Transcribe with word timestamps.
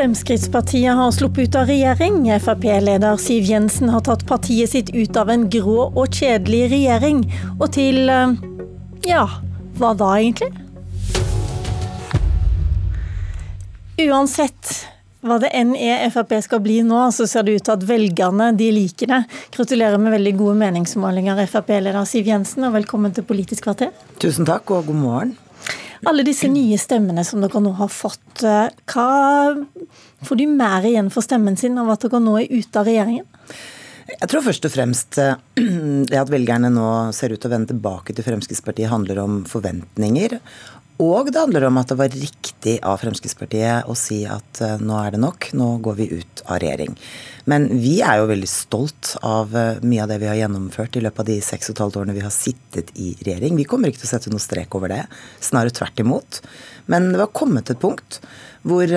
Fremskrittspartiet 0.00 0.94
har 0.96 1.10
sluppet 1.12 1.48
ut 1.48 1.54
av 1.54 1.66
regjering. 1.66 2.38
Frp-leder 2.40 3.16
Siv 3.20 3.44
Jensen 3.44 3.90
har 3.92 4.00
tatt 4.00 4.22
partiet 4.24 4.70
sitt 4.72 4.94
ut 4.94 5.16
av 5.20 5.28
en 5.28 5.42
grå 5.52 5.90
og 5.90 6.16
kjedelig 6.16 6.70
regjering. 6.72 7.18
Og 7.58 7.66
til 7.74 8.08
eh, 8.08 8.32
ja, 9.04 9.26
hva 9.76 9.90
da 10.00 10.08
egentlig? 10.16 10.48
Uansett 14.06 14.72
hva 15.20 15.36
det 15.44 15.52
enn 15.52 15.76
er 15.76 16.08
Frp 16.16 16.32
skal 16.48 16.64
bli 16.64 16.78
nå, 16.80 17.02
så 17.12 17.28
ser 17.28 17.44
det 17.44 17.58
ut 17.58 17.68
til 17.68 17.76
at 17.76 17.84
velgerne 17.92 18.48
de 18.56 18.70
liker 18.72 19.12
det. 19.12 19.20
Gratulerer 19.52 20.00
med 20.00 20.16
veldig 20.16 20.32
gode 20.40 20.56
meningsmålinger, 20.64 21.44
Frp-leder 21.44 22.08
Siv 22.08 22.32
Jensen, 22.32 22.64
og 22.70 22.78
velkommen 22.80 23.12
til 23.12 23.28
Politisk 23.28 23.68
kvarter. 23.68 23.92
Tusen 24.16 24.48
takk, 24.48 24.64
og 24.72 24.88
god 24.88 25.00
morgen. 25.04 25.36
Alle 26.08 26.24
disse 26.24 26.48
nye 26.48 26.78
stemmene 26.80 27.24
som 27.28 27.42
dere 27.44 27.60
nå 27.60 27.74
har 27.76 27.90
fått, 27.92 28.42
eh, 28.46 28.70
hva 28.88 29.66
får 30.24 30.40
de 30.40 30.46
mer 30.48 30.86
igjen 30.88 31.10
for 31.12 31.24
stemmen 31.24 31.58
sin 31.60 31.76
av 31.78 31.90
at 31.92 32.06
dere 32.06 32.22
nå 32.24 32.38
er 32.40 32.48
ute 32.48 32.80
av 32.80 32.88
regjeringen? 32.88 33.26
Jeg 34.10 34.28
tror 34.32 34.42
først 34.42 34.64
og 34.66 34.72
fremst 34.72 35.18
eh, 35.20 35.36
det 36.10 36.18
at 36.18 36.32
velgerne 36.32 36.70
nå 36.72 36.88
ser 37.16 37.34
ut 37.34 37.40
til 37.40 37.50
å 37.50 37.54
vende 37.54 37.74
tilbake 37.74 38.16
til 38.16 38.26
Fremskrittspartiet, 38.26 38.90
handler 38.90 39.20
om 39.22 39.42
forventninger. 39.48 40.38
Og 41.00 41.30
det 41.32 41.40
handler 41.40 41.64
om 41.64 41.78
at 41.80 41.88
det 41.88 41.96
var 41.96 42.12
riktig 42.12 42.74
av 42.84 42.98
Fremskrittspartiet 43.00 43.88
å 43.88 43.94
si 43.96 44.20
at 44.28 44.60
eh, 44.64 44.76
nå 44.84 44.98
er 45.00 45.14
det 45.14 45.20
nok, 45.22 45.48
nå 45.56 45.68
går 45.84 45.96
vi 45.96 46.08
ut 46.20 46.42
av 46.44 46.60
regjering. 46.60 46.96
Men 47.48 47.68
vi 47.80 47.94
er 48.04 48.20
jo 48.20 48.28
veldig 48.28 48.50
stolt 48.50 49.14
av 49.24 49.54
eh, 49.56 49.80
mye 49.80 50.04
av 50.04 50.12
det 50.12 50.18
vi 50.20 50.28
har 50.28 50.36
gjennomført 50.42 50.98
i 50.98 51.04
løpet 51.06 51.24
av 51.24 51.30
de 51.30 51.38
seks 51.44 51.70
og 51.70 51.76
et 51.76 51.82
halvt 51.86 52.00
årene 52.02 52.16
vi 52.18 52.26
har 52.26 52.34
sittet 52.34 52.92
i 53.00 53.14
regjering. 53.22 53.56
Vi 53.56 53.68
kommer 53.70 53.88
ikke 53.88 54.02
til 54.02 54.10
å 54.10 54.12
sette 54.12 54.32
noe 54.32 54.44
strek 54.44 54.76
over 54.76 54.92
det, 54.92 55.04
snarere 55.40 55.72
tvert 55.80 56.04
imot. 56.04 56.42
Men 56.92 57.14
det 57.14 57.22
var 57.22 57.32
kommet 57.32 57.72
et 57.72 57.80
punkt 57.80 58.20
hvor 58.68 58.92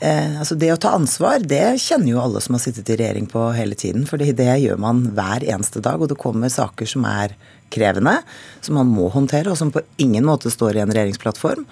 eh, 0.00 0.36
altså 0.40 0.56
Det 0.58 0.72
å 0.74 0.80
ta 0.80 0.94
ansvar, 0.96 1.44
det 1.44 1.78
kjenner 1.82 2.12
jo 2.12 2.20
alle 2.22 2.42
som 2.44 2.56
har 2.56 2.64
sittet 2.64 2.90
i 2.90 2.98
regjering 3.00 3.28
på 3.30 3.46
hele 3.56 3.78
tiden. 3.78 4.04
For 4.08 4.20
det 4.20 4.50
gjør 4.64 4.80
man 4.80 5.06
hver 5.16 5.46
eneste 5.46 5.82
dag, 5.84 6.00
og 6.00 6.12
det 6.12 6.20
kommer 6.20 6.52
saker 6.52 6.88
som 6.88 7.06
er 7.08 7.36
krevende, 7.70 8.18
som 8.64 8.80
man 8.80 8.90
må 8.90 9.08
håndtere, 9.14 9.52
og 9.52 9.58
som 9.60 9.72
på 9.74 9.84
ingen 10.02 10.26
måte 10.26 10.50
står 10.50 10.76
i 10.76 10.84
en 10.84 10.94
regjeringsplattform. 10.94 11.66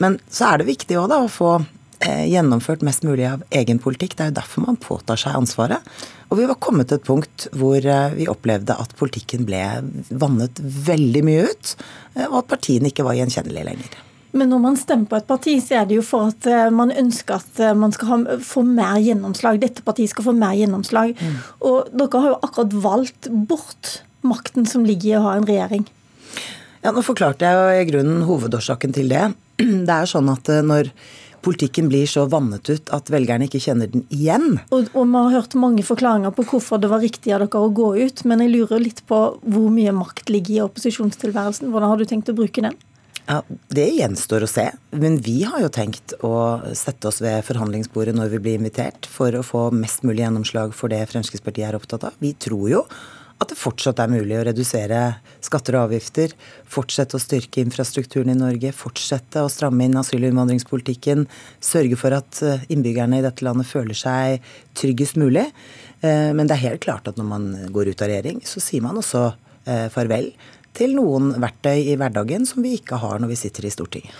Men 0.00 0.20
så 0.32 0.52
er 0.52 0.62
det 0.62 0.70
viktig 0.70 1.00
òg, 1.00 1.10
da 1.12 1.24
å 1.24 1.30
få 1.30 1.56
Eh, 2.02 2.24
gjennomført 2.32 2.82
mest 2.82 3.04
mulig 3.06 3.28
av 3.30 3.42
egen 3.54 3.78
politikk. 3.78 4.16
Det 4.16 4.24
er 4.24 4.30
jo 4.32 4.38
derfor 4.40 4.64
man 4.64 4.78
påtar 4.80 5.20
seg 5.20 5.36
ansvaret. 5.38 5.90
Og 6.32 6.40
vi 6.40 6.48
var 6.50 6.58
kommet 6.58 6.88
til 6.90 6.98
et 6.98 7.06
punkt 7.06 7.46
hvor 7.54 7.78
eh, 7.78 8.14
vi 8.16 8.26
opplevde 8.30 8.74
at 8.74 8.96
politikken 8.98 9.46
ble 9.46 9.60
vannet 10.10 10.58
veldig 10.88 11.22
mye 11.28 11.44
ut, 11.52 11.74
eh, 12.16 12.26
og 12.26 12.40
at 12.40 12.48
partiene 12.56 12.90
ikke 12.90 13.06
var 13.06 13.20
gjenkjennelige 13.20 13.68
lenger. 13.68 14.00
Men 14.32 14.48
når 14.52 14.60
man 14.62 14.78
stemmer 14.80 15.10
på 15.10 15.18
et 15.18 15.28
parti, 15.28 15.56
så 15.60 15.82
er 15.82 15.88
det 15.88 15.98
jo 15.98 16.04
for 16.06 16.32
at 16.32 16.46
man 16.72 16.92
ønsker 16.92 17.36
at 17.36 17.62
man 17.76 17.92
skal 17.92 18.08
ha, 18.08 18.38
få 18.40 18.62
mer 18.64 18.96
gjennomslag. 19.04 19.60
Dette 19.60 19.84
partiet 19.84 20.12
skal 20.14 20.24
få 20.30 20.32
mer 20.36 20.56
gjennomslag. 20.56 21.12
Mm. 21.20 21.34
Og 21.68 21.90
dere 21.92 22.22
har 22.24 22.32
jo 22.32 22.38
akkurat 22.48 22.76
valgt 22.86 23.28
bort 23.50 23.98
makten 24.24 24.68
som 24.68 24.86
ligger 24.88 25.10
i 25.10 25.18
å 25.18 25.26
ha 25.26 25.34
en 25.36 25.48
regjering. 25.48 25.84
Ja, 26.82 26.90
Nå 26.90 27.02
forklarte 27.06 27.46
jeg 27.46 27.58
jo 27.58 27.82
i 27.82 27.88
grunnen 27.92 28.24
hovedårsaken 28.26 28.94
til 28.96 29.12
det. 29.12 29.26
Det 29.88 29.94
er 29.94 30.08
sånn 30.10 30.30
at 30.32 30.48
når 30.64 30.90
politikken 31.42 31.88
blir 31.90 32.06
så 32.06 32.24
vannet 32.30 32.70
ut 32.70 32.90
at 32.94 33.10
velgerne 33.10 33.48
ikke 33.48 33.60
kjenner 33.62 33.90
den 33.90 34.04
igjen. 34.14 34.60
Og, 34.70 34.90
og 34.94 35.08
Vi 35.10 35.18
har 35.18 35.34
hørt 35.36 35.56
mange 35.58 35.84
forklaringer 35.86 36.34
på 36.34 36.46
hvorfor 36.52 36.80
det 36.82 36.90
var 36.92 37.02
riktig 37.02 37.34
av 37.34 37.42
dere 37.44 37.62
å 37.62 37.72
gå 37.74 37.88
ut, 37.98 38.24
men 38.28 38.44
jeg 38.44 38.52
lurer 38.54 38.82
litt 38.82 39.02
på 39.10 39.20
hvor 39.42 39.68
mye 39.74 39.94
makt 39.96 40.30
ligger 40.30 40.54
i 40.54 40.64
opposisjonstilværelsen. 40.68 41.70
Hvordan 41.74 41.92
har 41.92 42.00
du 42.00 42.06
tenkt 42.08 42.30
å 42.30 42.36
bruke 42.38 42.64
den? 42.64 42.78
Ja, 43.26 43.42
Det 43.68 43.86
gjenstår 43.94 44.44
å 44.44 44.50
se. 44.50 44.66
Men 44.90 45.16
vi 45.22 45.42
har 45.46 45.62
jo 45.62 45.70
tenkt 45.72 46.14
å 46.26 46.34
sette 46.76 47.08
oss 47.08 47.22
ved 47.22 47.44
forhandlingsbordet 47.46 48.14
når 48.16 48.34
vi 48.34 48.40
blir 48.42 48.58
invitert, 48.58 49.06
for 49.06 49.34
å 49.38 49.44
få 49.46 49.68
mest 49.74 50.02
mulig 50.06 50.24
gjennomslag 50.24 50.74
for 50.76 50.92
det 50.92 51.04
Fremskrittspartiet 51.12 51.70
er 51.70 51.78
opptatt 51.78 52.08
av. 52.10 52.16
Vi 52.22 52.34
tror 52.34 52.68
jo 52.70 52.86
at 53.42 53.50
det 53.50 53.58
fortsatt 53.58 53.98
er 53.98 54.10
mulig 54.10 54.36
å 54.38 54.44
redusere 54.46 54.98
skatter 55.42 55.74
og 55.74 55.88
avgifter, 55.88 56.34
fortsette 56.70 57.18
å 57.18 57.22
styrke 57.22 57.62
infrastrukturen 57.64 58.30
i 58.30 58.38
Norge, 58.38 58.70
fortsette 58.76 59.42
å 59.42 59.50
stramme 59.50 59.88
inn 59.88 59.98
asyl- 59.98 60.22
og 60.22 60.30
innvandringspolitikken, 60.30 61.24
sørge 61.58 61.98
for 61.98 62.14
at 62.14 62.42
eh, 62.46 62.62
innbyggerne 62.70 63.18
i 63.18 63.24
dette 63.24 63.42
landet 63.46 63.66
føler 63.70 63.98
seg 63.98 64.46
tryggest 64.78 65.18
mulig. 65.18 65.48
Eh, 66.02 66.30
men 66.36 66.46
det 66.46 66.58
er 66.58 66.68
helt 66.68 66.84
klart 66.86 67.10
at 67.10 67.18
når 67.18 67.30
man 67.32 67.50
går 67.74 67.90
ut 67.90 68.04
av 68.04 68.12
regjering, 68.12 68.42
så 68.46 68.62
sier 68.62 68.84
man 68.84 69.00
også 69.02 69.32
eh, 69.66 69.88
farvel 69.94 70.30
til 70.76 70.96
noen 70.96 71.34
verktøy 71.42 71.92
i 71.92 71.98
hverdagen 72.00 72.46
som 72.48 72.64
vi 72.64 72.76
ikke 72.78 73.00
har 73.02 73.20
når 73.20 73.34
vi 73.34 73.42
sitter 73.44 73.68
i 73.68 73.72
Stortinget. 73.74 74.16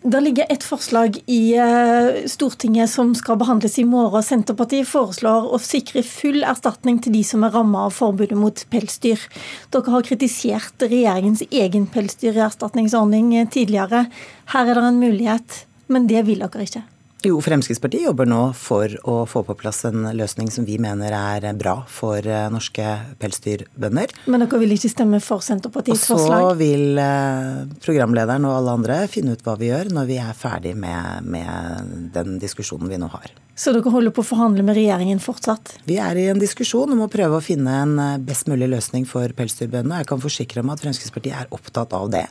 Det 0.00 0.16
ligger 0.24 0.48
et 0.48 0.62
forslag 0.64 1.18
i 1.28 1.52
eh, 1.60 2.22
Stortinget 2.32 2.88
som 2.88 3.10
skal 3.18 3.36
behandles 3.36 3.74
i 3.82 3.84
morgen. 3.84 4.24
Senterpartiet 4.24 4.88
foreslår 4.88 5.50
å 5.52 5.58
sikre 5.60 6.00
full 6.08 6.40
erstatning 6.40 7.02
til 7.04 7.12
de 7.18 7.20
som 7.26 7.44
er 7.44 7.52
rammet 7.52 7.90
av 7.90 7.92
forbudet 7.92 8.38
mot 8.40 8.62
pelsdyr. 8.72 9.20
Dere 9.68 9.92
har 9.92 10.06
kritisert 10.08 10.86
regjeringens 10.86 11.44
egen 11.50 11.84
pelsdyrerstatningsordning 11.92 13.34
tidligere. 13.52 14.06
Her 14.54 14.72
er 14.72 14.80
det 14.80 14.86
en 14.88 15.04
mulighet, 15.04 15.60
men 15.92 16.08
det 16.08 16.24
vil 16.30 16.40
dere 16.46 16.64
ikke. 16.64 16.86
Jo, 17.20 17.36
Fremskrittspartiet 17.44 18.06
jobber 18.06 18.28
nå 18.28 18.38
for 18.56 18.92
å 19.04 19.14
få 19.28 19.42
på 19.44 19.56
plass 19.60 19.82
en 19.84 20.06
løsning 20.16 20.48
som 20.52 20.64
vi 20.64 20.78
mener 20.80 21.12
er 21.12 21.44
bra 21.58 21.74
for 21.84 22.24
eh, 22.24 22.46
norske 22.52 22.94
pelsdyrbønder. 23.20 24.14
Men 24.32 24.46
dere 24.46 24.60
vil 24.62 24.72
ikke 24.72 24.88
stemme 24.88 25.20
for 25.20 25.44
Senterpartiets 25.44 26.06
forslag? 26.08 26.46
Og 26.46 26.54
så 26.54 26.56
vil 26.62 26.96
eh, 27.02 27.60
programlederen 27.84 28.48
og 28.48 28.56
alle 28.56 28.76
andre 28.80 28.98
finne 29.12 29.36
ut 29.36 29.44
hva 29.44 29.58
vi 29.60 29.68
gjør 29.68 29.92
når 29.92 30.08
vi 30.08 30.16
er 30.22 30.32
ferdig 30.38 30.72
med, 30.80 31.28
med 31.28 32.10
den 32.16 32.40
diskusjonen 32.40 32.88
vi 32.88 33.00
nå 33.02 33.10
har. 33.12 33.28
Så 33.60 33.74
dere 33.76 33.92
holder 33.92 34.14
på 34.16 34.22
å 34.22 34.28
forhandle 34.30 34.64
med 34.64 34.78
regjeringen 34.78 35.18
fortsatt? 35.20 35.74
Vi 35.84 35.98
er 36.00 36.16
i 36.16 36.30
en 36.32 36.40
diskusjon 36.40 36.94
om 36.94 37.02
å 37.04 37.10
prøve 37.12 37.36
å 37.36 37.44
finne 37.44 37.76
en 37.82 37.94
eh, 38.00 38.16
best 38.24 38.48
mulig 38.48 38.70
løsning 38.72 39.04
for 39.08 39.28
pelsdyrbøndene. 39.36 40.00
Jeg 40.00 40.08
kan 40.08 40.24
forsikre 40.24 40.64
om 40.64 40.72
at 40.72 40.80
Fremskrittspartiet 40.80 41.36
er 41.36 41.52
opptatt 41.52 41.92
av 41.96 42.08
det. 42.16 42.24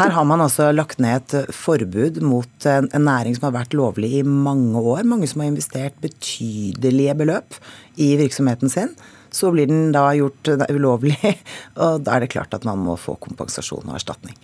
Her 0.00 0.16
har 0.18 0.26
man 0.26 0.42
altså 0.42 0.72
lagt 0.74 0.98
ned 0.98 1.22
et 1.22 1.54
forbud 1.54 2.18
mot 2.26 2.66
en, 2.66 2.90
en 2.90 3.06
næring 3.06 3.38
som 3.38 3.46
har 3.46 3.60
vært 3.60 3.78
lovlig 3.78 4.16
i 4.18 4.26
mange 4.26 4.31
år. 4.78 5.02
Mange 5.08 5.28
som 5.30 5.42
har 5.42 5.50
investert 5.50 5.98
betydelige 6.02 7.16
beløp 7.18 7.58
i 7.96 8.14
virksomheten 8.20 8.70
sin. 8.72 8.94
Så 9.32 9.48
blir 9.50 9.66
den 9.66 9.94
da 9.94 10.10
gjort 10.12 10.48
ulovlig, 10.68 11.16
og 11.80 12.02
da 12.04 12.16
er 12.16 12.24
det 12.24 12.32
klart 12.34 12.52
at 12.52 12.66
man 12.68 12.82
må 12.84 12.98
få 13.00 13.14
kompensasjon 13.16 13.88
og 13.88 13.96
erstatning. 13.96 14.36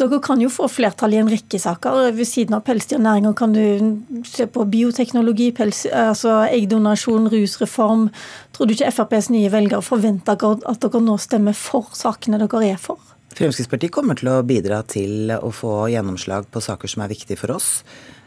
Dere 0.00 0.22
kan 0.24 0.40
jo 0.40 0.48
få 0.48 0.70
flertall 0.72 1.12
i 1.12 1.20
en 1.20 1.28
rekke 1.28 1.60
saker. 1.60 2.08
Ved 2.16 2.28
siden 2.28 2.56
av 2.56 2.64
pelsdyrnæringa 2.64 3.34
kan 3.36 3.52
du 3.52 4.24
se 4.24 4.48
på 4.48 4.64
bioteknologi, 4.72 5.50
pels, 5.52 5.84
altså 5.92 6.46
eggdonasjon, 6.48 7.28
rusreform. 7.34 8.08
Tror 8.56 8.68
du 8.68 8.76
ikke 8.76 8.92
FrPs 8.96 9.28
nye 9.34 9.52
velgere 9.52 9.84
forventer 9.84 10.40
at 10.40 10.80
dere 10.80 11.04
nå 11.04 11.18
stemmer 11.20 11.56
for 11.56 11.92
sakene 11.96 12.40
dere 12.40 12.64
er 12.72 12.80
for? 12.80 13.12
Fremskrittspartiet 13.36 13.92
kommer 13.94 14.18
til 14.18 14.28
å 14.32 14.40
bidra 14.44 14.82
til 14.88 15.32
å 15.32 15.52
få 15.54 15.86
gjennomslag 15.92 16.48
på 16.52 16.60
saker 16.64 16.90
som 16.90 17.04
er 17.04 17.12
viktige 17.12 17.40
for 17.40 17.54
oss. 17.54 17.82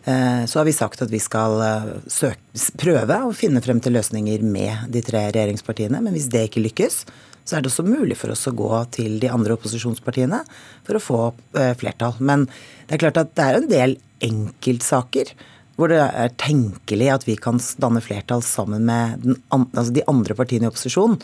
Eh, 0.06 0.46
så 0.46 0.60
har 0.60 0.66
vi 0.66 0.74
sagt 0.74 1.02
at 1.02 1.10
vi 1.10 1.20
skal 1.22 1.62
eh, 1.66 1.88
søke, 2.12 2.42
prøve 2.78 3.18
å 3.26 3.34
finne 3.34 3.62
frem 3.66 3.80
til 3.82 3.96
løsninger 3.98 4.44
med 4.46 4.92
de 4.94 5.02
tre 5.06 5.24
regjeringspartiene. 5.32 6.02
Men 6.04 6.14
hvis 6.14 6.30
det 6.34 6.44
ikke 6.46 6.62
lykkes, 6.62 7.00
så 7.46 7.58
er 7.58 7.64
det 7.64 7.72
også 7.72 7.88
mulig 7.88 8.18
for 8.20 8.34
oss 8.34 8.46
å 8.50 8.54
gå 8.54 8.70
til 8.94 9.18
de 9.22 9.32
andre 9.34 9.58
opposisjonspartiene 9.58 10.44
for 10.86 10.98
å 10.98 11.02
få 11.02 11.20
eh, 11.58 11.74
flertall. 11.80 12.14
Men 12.22 12.46
det 12.86 13.00
er 13.00 13.04
klart 13.08 13.22
at 13.24 13.34
det 13.34 13.48
er 13.48 13.60
en 13.60 13.70
del 13.72 13.98
enkeltsaker 14.26 15.34
hvor 15.76 15.92
det 15.92 16.00
er 16.00 16.32
tenkelig 16.40 17.10
at 17.12 17.26
vi 17.28 17.34
kan 17.42 17.58
danne 17.84 18.00
flertall 18.00 18.46
sammen 18.46 18.86
med 18.88 19.26
den, 19.26 19.36
altså 19.52 19.92
de 19.92 20.06
andre 20.08 20.38
partiene 20.38 20.70
i 20.70 20.72
opposisjon. 20.72 21.18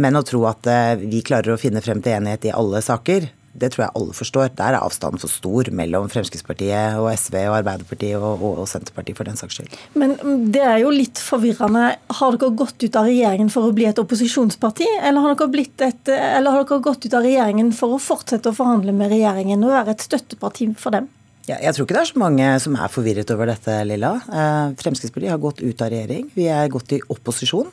Men 0.00 0.16
å 0.16 0.22
tro 0.24 0.46
at 0.48 0.64
vi 1.02 1.20
klarer 1.26 1.52
å 1.52 1.60
finne 1.60 1.82
frem 1.84 2.00
til 2.00 2.16
enighet 2.16 2.46
i 2.48 2.54
alle 2.56 2.80
saker, 2.80 3.26
det 3.60 3.72
tror 3.74 3.84
jeg 3.84 3.94
alle 3.98 4.16
forstår. 4.16 4.52
Der 4.58 4.76
er 4.76 4.80
avstanden 4.80 5.20
for 5.22 5.32
stor 5.32 5.70
mellom 5.76 6.08
Fremskrittspartiet 6.12 6.98
og 7.00 7.10
SV 7.12 7.36
og 7.42 7.58
Arbeiderpartiet 7.60 8.16
og, 8.18 8.40
og, 8.40 8.62
og, 8.62 8.68
Senterpartiet 8.70 9.18
for 9.18 9.28
den 9.28 9.38
saks 9.40 9.58
skyld. 9.58 9.76
Men 10.00 10.16
mm, 10.18 10.48
det 10.54 10.64
er 10.64 10.80
jo 10.82 10.92
litt 10.94 11.20
forvirrende. 11.20 11.86
Har 12.20 12.40
dere 12.40 12.56
gått 12.62 12.82
ut 12.82 12.98
av 12.98 13.08
regjeringen 13.10 13.52
for 13.52 13.68
å 13.68 13.76
bli 13.76 13.86
et 13.90 14.02
opposisjonsparti, 14.02 14.88
eller 15.00 15.26
har 15.26 15.38
dere, 15.40 15.66
et, 15.90 16.12
eller 16.16 16.56
har 16.56 16.66
dere 16.66 16.82
gått 16.88 17.06
ut 17.06 17.16
av 17.16 17.24
regjeringen 17.26 17.72
for 17.76 17.96
å 17.96 18.02
fortsette 18.02 18.52
å 18.52 18.56
forhandle 18.56 18.94
med 18.96 19.12
regjeringen 19.12 19.64
og 19.66 19.74
være 19.76 19.96
et 19.96 20.06
støtteparti 20.08 20.72
for 20.80 20.96
dem? 20.96 21.08
Ja, 21.48 21.56
jeg 21.64 21.74
tror 21.74 21.86
ikke 21.86 21.96
det 21.96 22.02
er 22.04 22.10
så 22.12 22.20
mange 22.20 22.48
som 22.62 22.76
er 22.78 22.92
forvirret 22.92 23.30
over 23.34 23.48
dette, 23.50 23.74
Lilla. 23.88 24.12
Eh, 24.28 24.74
Fremskrittspartiet 24.78 25.32
har 25.32 25.40
gått 25.42 25.62
ut 25.64 25.82
av 25.82 25.90
regjering. 25.90 26.28
Vi 26.36 26.46
er 26.52 26.70
gått 26.70 26.92
i 26.94 27.00
opposisjon. 27.10 27.70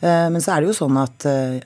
Eh, 0.00 0.28
men 0.32 0.40
så 0.40 0.54
er 0.54 0.62
det 0.62 0.70
jo 0.70 0.78
sånn 0.78 0.96
at 1.00 1.26
eh, 1.28 1.58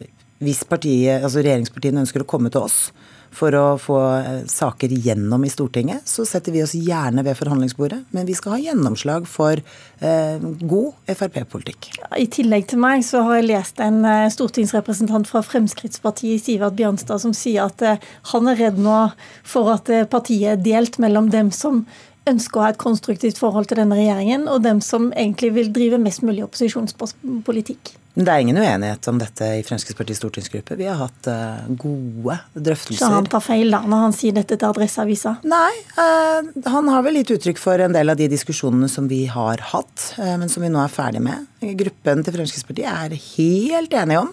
hvis 0.42 0.64
partiet, 0.68 1.22
altså 1.22 1.44
regjeringspartiene 1.44 2.02
ønsker 2.02 2.24
å 2.24 2.28
komme 2.28 2.50
til 2.52 2.64
oss, 2.66 2.88
for 3.34 3.54
å 3.58 3.64
få 3.80 3.98
eh, 4.16 4.44
saker 4.50 4.92
gjennom 5.04 5.44
i 5.44 5.50
Stortinget, 5.52 6.06
så 6.08 6.26
setter 6.28 6.54
vi 6.54 6.62
oss 6.64 6.74
gjerne 6.78 7.24
ved 7.26 7.36
forhandlingsbordet. 7.38 8.00
Men 8.14 8.28
vi 8.28 8.36
skal 8.38 8.56
ha 8.56 8.60
gjennomslag 8.62 9.28
for 9.30 9.58
eh, 9.58 10.46
god 10.62 11.10
Frp-politikk. 11.10 11.90
I 12.18 12.28
tillegg 12.32 12.68
til 12.70 12.82
meg 12.82 13.04
så 13.06 13.24
har 13.26 13.40
jeg 13.40 13.50
lest 13.50 13.82
en 13.84 14.00
eh, 14.08 14.30
stortingsrepresentant 14.32 15.28
fra 15.30 15.44
Fremskrittspartiet, 15.46 16.42
Sivert 16.44 16.78
Bjørnstad, 16.78 17.22
som 17.22 17.36
sier 17.36 17.68
at 17.68 17.84
eh, 17.84 18.10
han 18.32 18.50
er 18.50 18.60
redd 18.66 18.80
nå 18.82 18.98
for 19.46 19.74
at 19.74 19.90
partiet 20.10 20.54
er 20.54 20.64
delt 20.64 21.00
mellom 21.02 21.30
dem 21.32 21.52
som 21.54 21.84
ønsker 22.30 22.60
å 22.60 22.64
ha 22.64 22.70
et 22.72 22.80
konstruktivt 22.80 23.40
forhold 23.40 23.68
til 23.70 23.80
denne 23.80 23.98
regjeringen, 23.98 24.48
og 24.48 24.64
dem 24.64 24.80
som 24.84 25.10
egentlig 25.12 25.52
vil 25.58 25.68
drive 25.74 26.00
mest 26.00 26.24
mulig 26.24 26.44
opposisjonspolitikk. 26.46 27.94
Det 28.14 28.30
er 28.30 28.44
ingen 28.44 28.60
uenighet 28.62 29.08
om 29.10 29.16
dette 29.18 29.46
i 29.58 29.62
Fremskrittspartiets 29.66 30.20
stortingsgruppe. 30.20 30.76
Vi 30.78 30.86
har 30.86 31.00
hatt 31.00 31.26
uh, 31.26 31.64
gode 31.74 32.36
drøftelser. 32.54 33.00
Så 33.00 33.10
han 33.10 33.26
tar 33.26 33.42
feil 33.42 33.74
da, 33.74 33.80
når 33.90 34.04
han 34.04 34.14
sier 34.14 34.36
dette 34.36 34.54
til 34.54 34.68
Adresseavisa? 34.68 35.34
Nei, 35.50 35.72
uh, 35.98 36.46
han 36.70 36.90
har 36.94 37.02
vel 37.02 37.18
gitt 37.18 37.34
uttrykk 37.34 37.58
for 37.58 37.82
en 37.82 37.96
del 37.96 38.14
av 38.14 38.20
de 38.20 38.28
diskusjonene 38.30 38.86
som 38.92 39.10
vi 39.10 39.24
har 39.32 39.64
hatt, 39.72 40.12
uh, 40.20 40.36
men 40.38 40.46
som 40.52 40.62
vi 40.62 40.70
nå 40.70 40.78
er 40.84 40.94
ferdig 40.94 41.24
med. 41.26 41.48
Gruppen 41.82 42.22
til 42.22 42.38
Fremskrittspartiet 42.38 42.86
er 42.86 43.18
helt 43.18 43.98
enige 44.04 44.22
om 44.28 44.30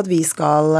at 0.00 0.08
vi 0.10 0.20
skal 0.26 0.74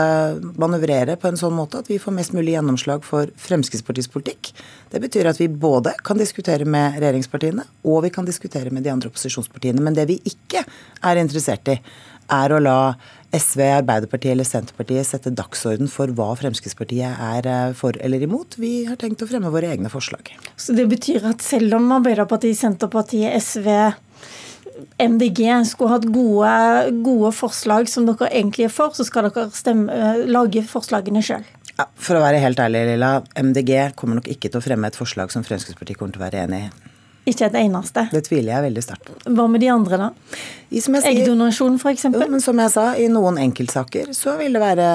manøvrere 0.58 1.18
på 1.20 1.30
en 1.30 1.38
sånn 1.40 1.56
måte 1.56 1.82
at 1.82 1.90
vi 1.90 2.00
får 2.00 2.14
mest 2.16 2.34
mulig 2.36 2.54
gjennomslag 2.54 3.04
for 3.06 3.30
Fremskrittspartiets 3.42 4.10
politikk. 4.12 4.52
Det 4.92 5.02
betyr 5.02 5.30
at 5.30 5.40
vi 5.40 5.50
både 5.50 5.94
kan 6.06 6.20
diskutere 6.20 6.66
med 6.68 7.00
regjeringspartiene 7.00 7.66
og 7.88 8.04
vi 8.06 8.12
kan 8.14 8.28
diskutere 8.28 8.72
med 8.74 8.86
de 8.86 8.92
andre 8.94 9.10
opposisjonspartiene. 9.12 9.82
Men 9.84 9.98
det 9.98 10.08
vi 10.10 10.20
ikke 10.28 10.64
er 11.06 11.20
interessert 11.20 11.68
i, 11.72 11.78
er 12.28 12.52
å 12.52 12.60
la 12.60 12.78
SV, 13.34 13.60
Arbeiderpartiet 13.82 14.32
eller 14.32 14.46
Senterpartiet 14.48 15.06
sette 15.06 15.32
dagsorden 15.36 15.90
for 15.92 16.12
hva 16.16 16.30
Fremskrittspartiet 16.38 17.20
er 17.28 17.48
eh, 17.48 17.72
for 17.76 17.96
eller 18.00 18.24
imot. 18.24 18.56
Vi 18.60 18.86
har 18.88 18.96
tenkt 19.00 19.24
å 19.24 19.28
fremme 19.28 19.52
våre 19.52 19.68
egne 19.74 19.92
forslag. 19.92 20.30
Så 20.56 20.76
det 20.76 20.88
betyr 20.88 21.26
at 21.28 21.44
selv 21.44 21.76
om 21.76 21.90
Arbeiderpartiet, 21.98 22.56
Senterpartiet, 22.56 23.36
SV 23.36 23.68
MDG 24.98 25.44
skulle 25.68 25.96
hatt 25.96 26.08
gode, 26.12 26.52
gode, 27.04 27.32
forslag 27.36 27.88
som 27.90 28.06
dere 28.08 28.30
egentlig 28.30 28.68
er 28.68 28.74
for, 28.74 28.94
så 28.96 29.06
skal 29.06 29.28
dere 29.28 29.48
stemme, 29.54 29.92
eh, 29.92 30.26
lage 30.30 30.64
forslagene 30.66 31.22
sjøl? 31.24 31.46
Ja, 31.78 31.86
for 31.94 32.18
å 32.18 32.22
være 32.24 32.42
helt 32.42 32.58
ærlig, 32.58 32.84
Lilla. 32.92 33.12
MDG 33.38 33.92
kommer 33.98 34.18
nok 34.18 34.28
ikke 34.30 34.50
til 34.50 34.58
å 34.58 34.64
fremme 34.64 34.90
et 34.90 34.98
forslag 34.98 35.30
som 35.34 35.44
Fremskrittspartiet 35.46 35.98
kommer 35.98 36.16
til 36.16 36.22
å 36.22 36.26
være 36.26 36.46
enig 36.46 36.64
i. 36.66 36.87
Ikke 37.28 37.48
et 37.48 37.58
eneste. 37.60 38.06
Det 38.12 38.22
tviler 38.28 38.54
jeg 38.54 38.64
veldig 38.68 38.84
sterkt 38.84 39.10
på. 39.10 39.18
Hva 39.36 39.44
med 39.50 39.60
de 39.60 39.68
andre, 39.72 39.98
da? 40.00 40.08
Eggdonasjon, 40.68 41.78
f.eks.? 41.80 42.08
Men 42.16 42.42
som 42.44 42.60
jeg 42.60 42.72
sa, 42.74 42.86
i 42.96 43.08
noen 43.12 43.40
enkeltsaker 43.40 44.12
så 44.16 44.36
vil 44.40 44.56
det 44.56 44.62
være 44.62 44.88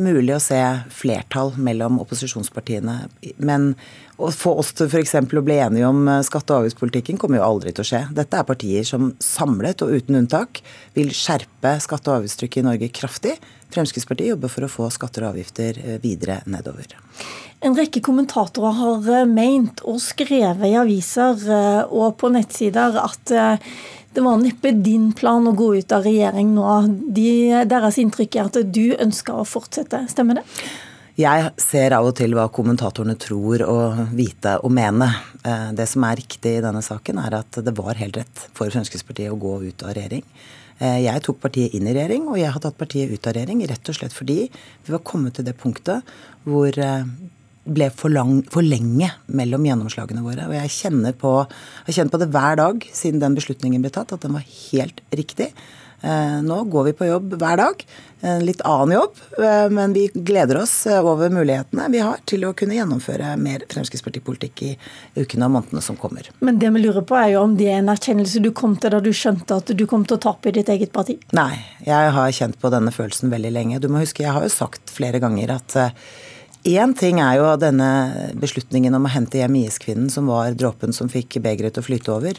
mulig 0.00 0.34
å 0.36 0.42
se 0.42 0.60
flertall 0.94 1.54
mellom 1.60 1.98
opposisjonspartiene. 2.02 2.96
Men 3.42 3.72
å 4.20 4.30
få 4.34 4.54
oss 4.60 4.74
til 4.76 4.90
f.eks. 4.90 5.16
å 5.20 5.44
bli 5.44 5.60
enige 5.60 5.88
om 5.88 6.08
skatte- 6.26 6.54
og 6.54 6.64
avgiftspolitikken 6.64 7.20
kommer 7.20 7.40
jo 7.40 7.46
aldri 7.48 7.72
til 7.74 7.84
å 7.84 7.90
skje. 7.90 8.02
Dette 8.16 8.40
er 8.40 8.48
partier 8.48 8.86
som 8.86 9.12
samlet 9.24 9.84
og 9.84 9.96
uten 9.96 10.20
unntak 10.22 10.62
vil 10.96 11.12
skjerpe 11.16 11.78
skatte- 11.84 12.12
og 12.12 12.20
avgiftstrykket 12.20 12.62
i 12.62 12.68
Norge 12.68 12.92
kraftig. 13.00 13.38
Fremskrittspartiet 13.70 14.34
jobber 14.34 14.52
for 14.52 14.66
å 14.66 14.72
få 14.72 14.90
skatter 14.94 15.26
og 15.26 15.34
avgifter 15.34 15.78
videre 16.02 16.40
nedover. 16.50 16.98
En 17.60 17.76
rekke 17.76 18.00
kommentatorer 18.00 18.76
har 18.78 19.08
eh, 19.12 19.26
meint 19.28 19.82
og 19.84 20.00
skrevet 20.00 20.64
i 20.64 20.76
aviser 20.80 21.42
eh, 21.44 21.80
og 21.92 22.14
på 22.20 22.30
nettsider 22.32 22.96
at 23.02 23.32
eh, 23.36 23.72
det 24.16 24.22
var 24.24 24.40
neppe 24.40 24.72
din 24.72 25.10
plan 25.16 25.44
å 25.46 25.52
gå 25.54 25.74
ut 25.76 25.92
av 25.92 26.06
regjering 26.08 26.54
nå. 26.56 26.68
De, 27.14 27.32
deres 27.68 27.98
inntrykk 28.00 28.38
er 28.38 28.48
at 28.48 28.56
du 28.64 28.86
ønsker 28.96 29.36
å 29.42 29.44
fortsette. 29.46 30.00
Stemmer 30.10 30.40
det? 30.40 30.46
Jeg 31.20 31.52
ser 31.60 31.94
av 31.94 32.08
og 32.08 32.16
til 32.18 32.32
hva 32.34 32.48
kommentatorene 32.50 33.14
tror 33.20 33.62
og 33.68 34.00
vite 34.16 34.56
og 34.64 34.72
mene. 34.74 35.12
Det 35.76 35.86
som 35.86 36.06
er 36.08 36.18
riktig 36.18 36.56
i 36.56 36.64
denne 36.64 36.80
saken, 36.82 37.20
er 37.22 37.36
at 37.38 37.60
det 37.62 37.74
var 37.76 38.00
helt 38.00 38.18
rett 38.18 38.42
for 38.56 38.72
Fremskrittspartiet 38.72 39.30
å 39.30 39.38
gå 39.38 39.52
ut 39.68 39.84
av 39.84 39.94
regjering. 39.94 40.24
Jeg 40.80 41.20
tok 41.26 41.42
partiet 41.42 41.74
inn 41.76 41.88
i 41.90 41.92
regjering, 41.92 42.30
og 42.32 42.38
jeg 42.40 42.54
har 42.54 42.62
tatt 42.64 42.78
partiet 42.80 43.10
ut 43.12 43.26
av 43.28 43.34
regjering 43.36 43.60
rett 43.68 43.90
og 43.92 43.96
slett 43.98 44.14
fordi 44.16 44.38
vi 44.48 44.94
var 44.94 45.02
kommet 45.04 45.36
til 45.36 45.44
det 45.44 45.52
punktet 45.60 46.08
hvor 46.48 46.72
ble 47.68 47.90
for, 47.92 48.12
lang, 48.12 48.40
for, 48.50 48.64
lenge 48.64 49.10
mellom 49.28 49.66
gjennomslagene 49.68 50.24
våre. 50.24 50.48
Og 50.48 50.56
jeg 50.56 50.72
kjenner 50.74 51.14
på, 51.16 51.34
jeg 51.88 51.98
kjenner 51.98 52.14
på 52.14 52.20
det 52.22 52.30
hver 52.32 52.56
dag 52.60 52.86
siden 52.96 53.20
den 53.22 53.36
beslutningen 53.36 53.84
ble 53.84 53.92
tatt, 53.94 54.14
at 54.16 54.24
den 54.24 54.36
var 54.36 54.46
helt 54.46 55.02
riktig. 55.12 55.50
Eh, 56.00 56.42
nå 56.42 56.64
går 56.64 56.84
vi 56.84 56.92
på 56.92 57.06
jobb 57.06 57.34
hver 57.40 57.56
dag. 57.60 57.82
En 58.20 58.44
litt 58.44 58.60
annen 58.68 58.94
jobb, 58.94 59.20
eh, 59.38 59.68
men 59.72 59.92
vi 59.96 60.06
gleder 60.14 60.60
oss 60.62 60.86
eh, 60.86 61.00
over 61.04 61.32
mulighetene 61.32 61.86
vi 61.92 62.00
har 62.04 62.20
til 62.28 62.44
å 62.44 62.52
kunne 62.56 62.76
gjennomføre 62.76 63.34
mer 63.40 63.64
Fremskrittspartipolitikk 63.68 64.62
i 64.64 64.70
ukene 65.16 65.48
og 65.48 65.54
månedene 65.56 65.84
som 65.84 65.96
kommer. 66.00 66.28
Men 66.40 66.60
det 66.60 66.72
vi 66.72 66.82
lurer 66.84 67.04
på 67.04 67.16
er 67.16 67.34
jo 67.34 67.44
om 67.44 67.56
det 67.56 67.68
er 67.72 67.80
en 67.80 67.92
erkjennelse 67.92 68.44
du 68.44 68.50
kom 68.56 68.76
til 68.80 68.92
da 68.92 69.00
du 69.04 69.12
skjønte 69.16 69.60
at 69.60 69.72
du 69.76 69.86
kom 69.88 70.04
til 70.08 70.18
å 70.18 70.24
tape 70.28 70.52
i 70.52 70.56
ditt 70.56 70.72
eget 70.72 70.92
parti? 70.92 71.18
Nei, 71.36 71.52
jeg 71.86 72.16
har 72.16 72.36
kjent 72.36 72.60
på 72.60 72.72
denne 72.72 72.92
følelsen 72.92 73.32
veldig 73.32 73.54
lenge. 73.56 73.80
Du 73.80 73.88
må 73.92 74.04
huske, 74.04 74.24
jeg 74.24 74.36
har 74.36 74.44
jo 74.44 74.52
sagt 74.52 74.92
flere 74.92 75.20
ganger 75.22 75.56
at 75.60 75.80
Én 76.68 76.90
ting 76.92 77.22
er 77.24 77.38
jo 77.38 77.46
denne 77.56 78.34
beslutningen 78.36 78.92
om 78.92 79.06
å 79.08 79.12
hente 79.14 79.38
hjem 79.40 79.54
IS-kvinnen, 79.62 80.10
som 80.12 80.26
var 80.28 80.52
dråpen 80.52 80.92
som 80.92 81.08
fikk 81.08 81.38
begeret 81.40 81.72
til 81.72 81.80
å 81.80 81.86
flyte 81.86 82.12
over. 82.12 82.36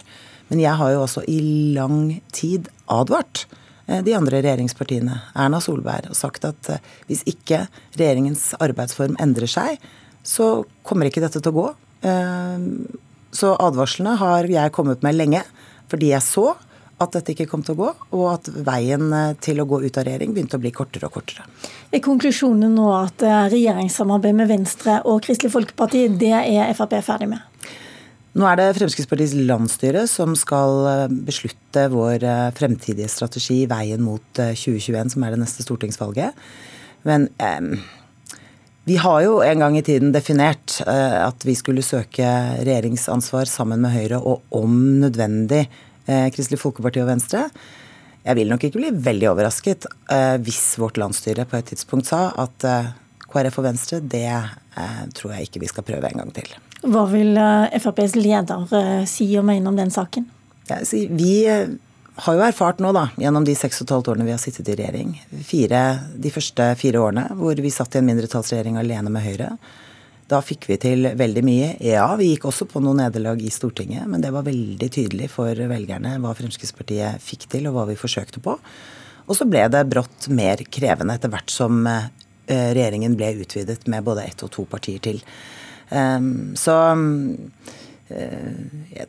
Men 0.52 0.60
jeg 0.60 0.76
har 0.82 0.92
jo 0.92 1.04
også 1.06 1.24
i 1.32 1.40
lang 1.78 2.18
tid 2.36 2.68
advart 2.92 3.46
eh, 3.88 4.02
de 4.04 4.16
andre 4.18 4.42
regjeringspartiene, 4.44 5.22
Erna 5.32 5.62
Solberg, 5.64 6.10
og 6.12 6.18
sagt 6.20 6.44
at 6.48 6.74
eh, 6.74 6.90
hvis 7.08 7.24
ikke 7.30 7.64
regjeringens 7.96 8.50
arbeidsform 8.60 9.16
endrer 9.24 9.48
seg, 9.48 9.80
så 10.28 10.66
kommer 10.86 11.08
ikke 11.08 11.24
dette 11.24 11.40
til 11.40 11.54
å 11.54 11.56
gå. 11.56 11.70
Eh, 12.04 12.66
så 13.32 13.54
advarslene 13.64 14.18
har 14.20 14.50
jeg 14.52 14.76
kommet 14.76 15.08
med 15.08 15.16
lenge, 15.16 15.46
fordi 15.92 16.12
jeg 16.12 16.28
så 16.28 16.50
at 17.02 17.16
dette 17.16 17.32
ikke 17.32 17.48
kom 17.50 17.64
til 17.66 17.78
å 17.78 17.80
gå, 17.80 17.94
og 18.20 18.26
at 18.34 18.50
veien 18.68 19.08
til 19.42 19.64
å 19.64 19.66
gå 19.66 19.80
ut 19.82 19.96
av 19.98 20.04
regjering 20.06 20.36
begynte 20.36 20.60
å 20.60 20.62
bli 20.62 20.70
kortere 20.76 21.08
og 21.08 21.16
kortere. 21.16 21.48
Er 21.90 22.04
konklusjonen 22.04 22.76
nå 22.76 22.92
at 22.94 23.24
regjeringssamarbeid 23.56 24.38
med 24.38 24.52
Venstre 24.52 25.00
og 25.10 25.24
Kristelig 25.26 25.56
Folkeparti, 25.56 26.04
det 26.22 26.36
er 26.44 26.76
Frp 26.78 27.00
ferdig 27.08 27.32
med? 27.32 27.48
Nå 28.32 28.48
er 28.48 28.60
det 28.60 28.68
Fremskrittspartiets 28.78 29.36
landsstyre 29.50 30.06
som 30.08 30.38
skal 30.40 30.86
eh, 30.88 31.16
beslutte 31.28 31.88
vår 31.92 32.24
fremtidige 32.56 33.12
strategi 33.12 33.64
i 33.66 33.70
veien 33.72 34.04
mot 34.06 34.24
2021, 34.38 35.16
som 35.16 35.26
er 35.28 35.36
det 35.36 35.42
neste 35.42 35.66
stortingsvalget. 35.66 36.38
Men 37.08 37.28
eh, 37.44 37.76
vi 38.88 38.98
har 39.04 39.22
jo 39.28 39.40
en 39.44 39.66
gang 39.66 39.78
i 39.78 39.84
tiden 39.86 40.16
definert 40.16 40.80
eh, 40.86 41.20
at 41.26 41.44
vi 41.44 41.58
skulle 41.60 41.84
søke 41.86 42.28
regjeringsansvar 42.64 43.52
sammen 43.52 43.84
med 43.84 43.98
Høyre, 43.98 44.24
og 44.24 44.46
om 44.64 44.80
nødvendig 45.04 45.66
Eh, 46.10 46.28
Kristelig 46.34 46.60
Folkeparti 46.62 47.02
og 47.04 47.10
Venstre. 47.12 47.46
Jeg 48.22 48.38
vil 48.38 48.50
nok 48.50 48.66
ikke 48.66 48.80
bli 48.80 48.92
veldig 49.06 49.30
overrasket 49.32 49.88
eh, 50.14 50.38
hvis 50.42 50.76
vårt 50.82 51.00
landsstyre 51.02 51.46
på 51.50 51.58
et 51.58 51.72
tidspunkt 51.74 52.10
sa 52.10 52.30
at 52.42 52.66
eh, 52.68 52.92
KrF 53.32 53.62
og 53.62 53.70
Venstre, 53.70 54.02
det 54.02 54.28
tror 55.16 55.34
jeg 55.36 55.48
ikke 55.48 55.62
vi 55.64 55.68
skal 55.68 55.86
prøve 55.88 56.10
en 56.10 56.20
gang 56.20 56.30
til. 56.36 56.48
Hva 56.82 57.06
vil 57.12 57.38
FrPs 57.78 58.16
leder 58.18 59.06
si 59.10 59.28
og 59.38 59.46
mene 59.48 59.70
om 59.70 59.78
den 59.78 59.94
saken? 59.94 60.26
Ja, 60.70 60.80
vi 60.90 61.36
har 62.22 62.36
jo 62.38 62.44
erfart 62.46 62.82
nå, 62.84 62.92
da, 62.96 63.08
gjennom 63.22 63.46
de 63.48 63.54
seks 63.58 63.82
og 63.82 63.88
et 63.88 63.94
halvt 63.96 64.10
årene 64.14 64.28
vi 64.28 64.34
har 64.34 64.42
sittet 64.42 64.70
i 64.70 64.76
regjering, 64.80 65.14
fire, 65.48 65.82
de 66.22 66.32
første 66.34 66.68
fire 66.80 67.00
årene 67.02 67.28
hvor 67.40 67.58
vi 67.64 67.72
satt 67.74 67.96
i 67.96 68.02
en 68.02 68.10
mindretallsregjering 68.10 68.80
alene 68.82 69.14
med 69.14 69.26
Høyre, 69.26 69.54
da 70.32 70.40
fikk 70.44 70.70
vi 70.70 70.78
til 70.80 71.10
veldig 71.20 71.44
mye. 71.44 71.70
Ja, 71.84 72.06
vi 72.20 72.30
gikk 72.30 72.46
også 72.48 72.68
på 72.70 72.80
noen 72.84 73.02
nederlag 73.02 73.42
i 73.44 73.52
Stortinget, 73.52 74.06
men 74.08 74.24
det 74.24 74.32
var 74.32 74.46
veldig 74.48 74.88
tydelig 74.94 75.28
for 75.34 75.52
velgerne 75.52 76.14
hva 76.24 76.32
Fremskrittspartiet 76.38 77.20
fikk 77.24 77.50
til, 77.52 77.68
og 77.68 77.76
hva 77.76 77.88
vi 77.90 77.98
forsøkte 78.00 78.40
på. 78.44 78.56
Og 79.28 79.38
så 79.38 79.48
ble 79.48 79.66
det 79.72 79.84
brått 79.92 80.30
mer 80.32 80.64
krevende 80.72 81.18
etter 81.18 81.32
hvert 81.34 81.52
som 81.52 81.84
eh, 81.88 82.08
regjeringen 82.48 83.18
ble 83.20 83.34
utvidet 83.44 83.84
med 83.92 84.08
både 84.08 84.30
ett 84.30 84.46
og 84.48 84.54
to 84.56 84.64
partier 84.72 85.04
til. 85.04 85.20
Ehm, 85.92 86.56
så 86.56 86.78
eh, 88.10 89.08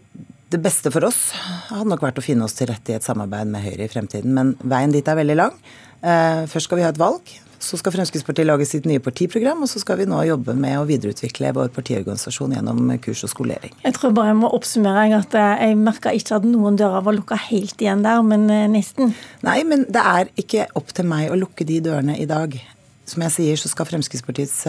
det 0.52 0.60
beste 0.62 0.92
for 0.92 1.06
oss 1.08 1.30
hadde 1.70 1.88
nok 1.88 2.02
vært 2.04 2.18
å 2.20 2.24
finne 2.24 2.44
oss 2.46 2.58
til 2.58 2.68
rette 2.70 2.92
i 2.92 2.98
et 2.98 3.06
samarbeid 3.06 3.48
med 3.50 3.64
Høyre 3.64 3.86
i 3.86 3.92
fremtiden, 3.92 4.34
men 4.36 4.52
veien 4.60 4.92
dit 4.92 5.06
er 5.06 5.18
veldig 5.18 5.38
lang. 5.38 5.56
Eh, 6.02 6.44
først 6.50 6.68
skal 6.68 6.80
vi 6.80 6.86
ha 6.86 6.92
et 6.92 7.00
valg. 7.00 7.34
Så 7.62 7.78
skal 7.78 7.94
Fremskrittspartiet 7.94 8.48
lage 8.48 8.66
sitt 8.66 8.88
nye 8.90 8.98
partiprogram, 8.98 9.60
og 9.62 9.70
så 9.70 9.78
skal 9.78 10.00
vi 10.00 10.08
nå 10.10 10.18
jobbe 10.26 10.56
med 10.58 10.80
å 10.80 10.86
videreutvikle 10.88 11.52
vår 11.54 11.70
partiorganisasjon 11.76 12.56
gjennom 12.56 12.90
kurs 13.04 13.22
og 13.22 13.30
skolering. 13.30 13.76
Jeg 13.84 13.94
tror 13.94 14.16
bare 14.16 14.32
jeg 14.32 14.40
må 14.40 14.50
oppsummere 14.58 15.20
at 15.20 15.36
eh, 15.38 15.68
jeg 15.68 15.78
merka 15.78 16.10
ikke 16.10 16.40
at 16.40 16.48
noen 16.48 16.80
dører 16.80 17.06
var 17.06 17.14
lukka 17.14 17.38
helt 17.46 17.78
igjen 17.78 18.02
der, 18.02 18.26
men 18.26 18.50
nesten. 18.74 19.14
Nei, 19.46 19.60
men 19.62 19.86
det 19.94 20.02
er 20.02 20.32
ikke 20.42 20.66
opp 20.78 20.90
til 20.90 21.06
meg 21.06 21.30
å 21.30 21.38
lukke 21.38 21.68
de 21.68 21.78
dørene 21.86 22.18
i 22.18 22.26
dag. 22.26 22.58
Som 23.06 23.22
jeg 23.28 23.36
sier, 23.38 23.62
så 23.62 23.70
skal 23.70 23.86
Fremskrittspartiets 23.86 24.64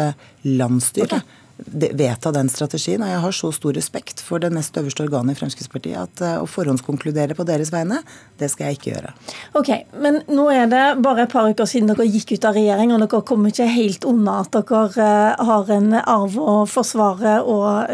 landsstyre 0.46 1.18
okay 1.18 1.42
vedta 1.58 2.32
den 2.34 2.50
strategien. 2.50 3.04
Og 3.04 3.10
jeg 3.10 3.22
har 3.24 3.36
så 3.36 3.52
stor 3.54 3.76
respekt 3.78 4.22
for 4.24 4.42
det 4.42 4.50
nest 4.54 4.78
øverste 4.78 5.06
organet 5.06 5.36
i 5.36 5.40
Fremskrittspartiet 5.40 6.00
at 6.00 6.24
uh, 6.26 6.42
å 6.42 6.50
forhåndskonkludere 6.50 7.38
på 7.38 7.46
deres 7.48 7.72
vegne, 7.74 8.02
det 8.42 8.50
skal 8.52 8.70
jeg 8.72 8.80
ikke 8.80 8.92
gjøre. 8.92 9.14
Ok, 9.60 9.72
Men 10.04 10.22
nå 10.32 10.48
er 10.54 10.68
det 10.72 10.84
bare 11.04 11.26
et 11.26 11.34
par 11.34 11.50
uker 11.50 11.70
siden 11.70 11.92
dere 11.92 12.08
gikk 12.10 12.36
ut 12.36 12.48
av 12.50 12.58
regjering, 12.58 12.94
og 12.96 13.04
dere 13.06 13.22
kommer 13.28 13.54
ikke 13.54 13.70
helt 13.70 14.08
unna 14.10 14.40
at 14.44 14.58
dere 14.58 15.10
uh, 15.38 15.44
har 15.50 15.74
en 15.78 15.98
arv 16.02 16.38
å 16.42 16.58
forsvare 16.70 17.40
og, 17.50 17.94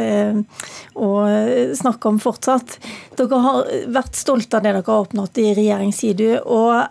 og 1.00 1.74
snakke 1.78 2.12
om 2.12 2.20
fortsatt. 2.22 2.78
Dere 3.20 3.42
har 3.44 3.74
vært 3.92 4.20
stolte 4.20 4.58
av 4.58 4.64
det 4.64 4.74
dere 4.74 4.86
har 4.86 5.08
oppnådd 5.08 5.42
i 5.42 5.50
regjering, 5.58 5.92
sier 5.96 6.16
du. 6.18 6.30
og 6.46 6.86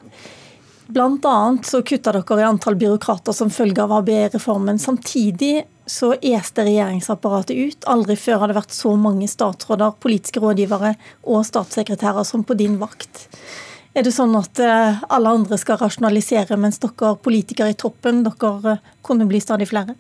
annet 0.98 1.66
så 1.66 1.82
kutta 1.82 2.12
dere 2.16 2.40
i 2.40 2.46
antall 2.46 2.76
byråkrater 2.80 3.36
som 3.36 3.50
følge 3.52 3.82
av 3.82 3.92
ABE-reformen. 4.00 4.78
Samtidig 4.78 5.64
så 5.88 6.14
este 6.22 6.64
regjeringsapparatet 6.66 7.56
ut. 7.56 7.86
Aldri 7.88 8.16
før 8.20 8.42
har 8.42 8.50
det 8.50 8.58
vært 8.58 8.76
så 8.76 8.92
mange 9.00 9.28
statsråder, 9.30 9.96
politiske 10.02 10.42
rådgivere 10.42 10.94
og 11.24 11.46
statssekretærer 11.48 12.26
som 12.28 12.44
på 12.44 12.56
din 12.58 12.76
vakt. 12.80 13.26
Er 13.96 14.04
det 14.04 14.12
sånn 14.14 14.36
at 14.38 14.60
eh, 14.62 15.00
alle 15.08 15.32
andre 15.40 15.58
skal 15.58 15.80
rasjonalisere, 15.80 16.58
mens 16.60 16.78
dere 16.82 17.14
politikere 17.24 17.72
i 17.72 17.78
toppen 17.78 18.20
dere 18.26 18.76
eh, 18.76 18.84
kunne 19.02 19.26
bli 19.30 19.40
stadig 19.42 19.70
flere? 19.70 19.96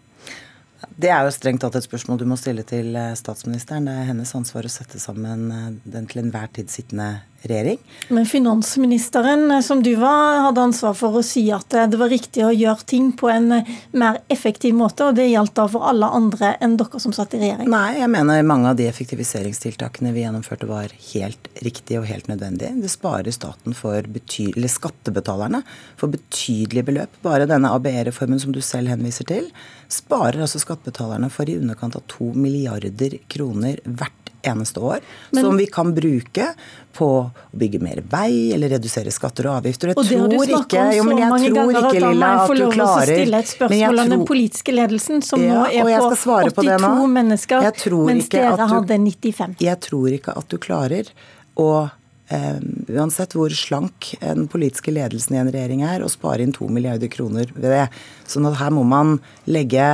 Det 0.98 1.12
er 1.14 1.22
jo 1.22 1.30
strengt 1.30 1.62
tatt 1.62 1.76
et 1.78 1.86
spørsmål 1.86 2.18
du 2.18 2.24
må 2.26 2.34
stille 2.40 2.64
til 2.66 2.96
eh, 2.98 3.14
statsministeren. 3.18 3.86
Det 3.86 3.94
er 3.94 4.08
hennes 4.10 4.34
ansvar 4.34 4.66
å 4.66 4.72
sette 4.72 4.98
sammen 4.98 5.78
den 5.86 6.08
til 6.10 6.24
enhver 6.24 6.50
tid 6.56 6.72
sittende 6.74 7.12
regjering. 7.42 7.78
Men 8.08 8.26
finansministeren, 8.26 9.50
eh, 9.50 9.60
som 9.60 9.82
du 9.82 9.94
var, 9.94 10.40
hadde 10.40 10.60
ansvar 10.60 10.94
for 10.94 11.18
å 11.18 11.22
si 11.22 11.44
at 11.54 11.74
eh, 11.74 11.86
det 11.90 12.00
var 12.00 12.10
riktig 12.10 12.44
å 12.44 12.50
gjøre 12.52 12.86
ting 12.88 13.12
på 13.16 13.30
en 13.30 13.52
eh, 13.60 13.70
mer 13.92 14.20
effektiv 14.28 14.74
måte, 14.74 15.06
og 15.06 15.18
det 15.18 15.28
gjaldt 15.28 15.54
da 15.58 15.68
for 15.70 15.86
alle 15.88 16.08
andre 16.18 16.54
enn 16.64 16.76
dere 16.80 17.00
som 17.02 17.14
satt 17.14 17.36
i 17.36 17.42
regjering? 17.42 17.70
Nei, 17.70 18.00
jeg 18.00 18.10
mener 18.10 18.42
mange 18.46 18.72
av 18.72 18.78
de 18.78 18.88
effektiviseringstiltakene 18.90 20.12
vi 20.16 20.24
gjennomførte 20.24 20.68
var 20.68 20.94
helt 21.12 21.50
riktige 21.62 22.02
og 22.02 22.08
helt 22.10 22.30
nødvendige. 22.30 22.74
Det 22.82 22.90
sparer 22.92 23.30
staten 23.34 23.76
for 23.76 24.10
betydelig, 24.18 24.72
skattebetalerne 24.74 25.62
for 25.98 26.10
betydelige 26.12 26.90
beløp. 26.90 27.20
Bare 27.22 27.48
denne 27.50 27.70
ABE-reformen 27.76 28.42
som 28.42 28.54
du 28.54 28.60
selv 28.64 28.90
henviser 28.90 29.28
til, 29.28 29.50
sparer 29.88 30.42
altså 30.42 30.60
skattebetalerne 30.60 30.87
for 31.30 31.48
i 31.48 31.58
underkant 31.58 31.96
av 31.96 32.02
to 32.06 32.32
milliarder 32.34 33.18
kroner 33.28 33.80
hvert 33.84 34.28
eneste 34.42 34.80
år, 34.80 35.00
Men, 35.30 35.44
som 35.44 35.56
vi 35.56 35.66
kan 35.66 35.94
bruke 35.94 36.52
på 36.94 37.06
å 37.06 37.58
bygge 37.58 37.80
mer 37.82 38.00
vei 38.10 38.52
eller 38.54 38.72
redusere 38.76 39.10
skatter 39.14 39.48
og 39.50 39.60
avgifter. 39.60 39.92
Jeg 39.92 39.98
og 39.98 40.08
det 40.08 40.18
har 40.18 40.32
du 40.32 40.38
snakket 40.38 40.78
om 40.78 40.90
så 40.90 40.96
jo, 40.98 41.04
mange 41.18 41.50
ganger 41.50 41.78
at 41.80 41.98
da 41.98 42.12
må 42.12 42.30
jeg 42.30 42.40
få 42.50 42.56
lov 42.60 42.74
å 42.86 42.88
stille 43.02 43.42
et 43.42 43.52
spørsmål 43.52 44.02
om 44.04 44.14
den 44.14 44.24
politiske 44.30 44.74
ledelsen, 44.74 45.22
som 45.26 45.44
ja, 45.44 45.60
nå 45.60 45.66
er 45.68 46.06
på 46.06 46.64
82 46.64 47.12
mennesker, 47.18 47.68
mens 48.08 48.32
dere 48.34 48.56
du, 48.56 48.66
hadde 48.74 48.98
95. 49.04 49.56
Jeg 49.64 49.82
tror 49.88 50.18
ikke 50.18 50.36
at 50.38 50.50
du 50.50 50.60
klarer 50.62 51.14
å 51.58 51.70
Uh, 52.28 52.58
uansett 52.92 53.32
hvor 53.32 53.48
slank 53.56 54.10
den 54.20 54.50
politiske 54.52 54.92
ledelsen 54.92 55.32
i 55.32 55.38
en 55.40 55.48
regjering 55.48 55.80
er, 55.88 56.02
å 56.04 56.10
spare 56.12 56.44
inn 56.44 56.50
to 56.52 56.66
milliarder 56.68 57.08
kroner 57.08 57.48
ved 57.54 57.72
det. 57.72 57.86
Sånn 58.28 58.44
at 58.50 58.58
her 58.60 58.74
må 58.76 58.82
man 58.84 59.14
legge 59.48 59.86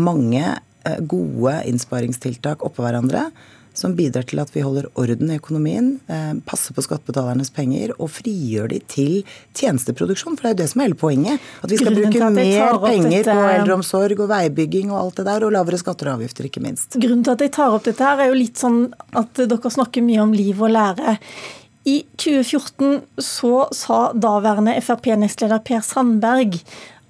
mange 0.00 0.44
uh, 0.54 1.00
gode 1.00 1.58
innsparingstiltak 1.70 2.64
oppå 2.66 2.84
hverandre 2.84 3.28
som 3.74 3.94
bidrar 3.98 4.24
til 4.30 4.40
at 4.42 4.52
vi 4.54 4.62
holder 4.62 4.86
orden 4.98 5.30
i 5.32 5.38
økonomien, 5.40 5.88
eh, 6.06 6.34
passer 6.46 6.74
på 6.76 6.82
skattebetalernes 6.84 7.50
penger 7.54 7.90
og 7.98 8.08
frigjør 8.14 8.70
de 8.70 8.78
til 8.88 9.16
tjenesteproduksjon. 9.58 10.38
For 10.38 10.46
det 10.46 10.50
er 10.50 10.54
jo 10.54 10.60
det 10.62 10.68
som 10.70 10.80
er 10.80 10.88
hele 10.88 11.00
poenget. 11.00 11.48
At 11.62 11.70
vi 11.70 11.80
skal 11.80 11.98
bruke 11.98 12.30
mer 12.30 12.78
penger 12.84 13.24
på 13.24 13.48
eldreomsorg 13.56 14.20
og 14.20 14.30
veibygging 14.30 14.92
og 14.92 15.00
alt 15.00 15.16
det 15.16 15.26
der, 15.26 15.44
og 15.44 15.52
lavere 15.52 15.80
skatter 15.82 16.12
og 16.12 16.20
avgifter, 16.20 16.46
ikke 16.46 16.62
minst. 16.62 16.94
Grunnen 16.94 17.26
til 17.26 17.34
at 17.34 17.44
jeg 17.44 17.52
tar 17.58 17.74
opp 17.74 17.84
dette 17.84 18.06
her, 18.06 18.22
er 18.22 18.30
jo 18.30 18.38
litt 18.38 18.62
sånn 18.62 18.94
at 19.12 19.42
dere 19.42 19.74
snakker 19.76 20.06
mye 20.06 20.22
om 20.22 20.32
liv 20.32 20.62
og 20.62 20.70
lære. 20.70 21.18
I 21.84 21.98
2014 22.16 23.00
så 23.20 23.68
sa 23.76 23.98
daværende 24.16 24.72
Frp-nestleder 24.80 25.60
Per 25.66 25.82
Sandberg 25.84 26.56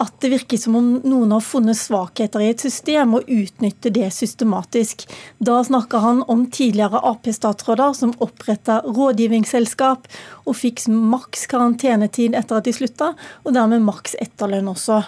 at 0.03 0.17
det 0.21 0.33
virker 0.33 0.59
som 0.59 0.75
om 0.79 0.89
noen 1.07 1.33
har 1.33 1.45
funnet 1.45 1.79
svakheter 1.79 2.43
i 2.43 2.49
et 2.51 2.63
system 2.65 3.15
og 3.15 3.29
utnytter 3.31 3.93
det 3.95 4.09
systematisk. 4.17 5.07
Da 5.39 5.61
snakker 5.65 6.03
han 6.03 6.25
om 6.31 6.49
tidligere 6.51 6.99
Ap-statsråder 7.13 7.95
som 7.97 8.17
oppretta 8.25 8.81
rådgivningsselskap 8.89 10.11
og 10.45 10.59
fikk 10.59 10.85
maks 10.91 11.47
karantenetid 11.51 12.35
etter 12.35 12.59
at 12.59 12.67
de 12.67 12.75
slutta, 12.75 13.13
og 13.47 13.55
dermed 13.55 13.87
maks 13.87 14.19
etterlønn 14.21 14.73
også. 14.75 15.05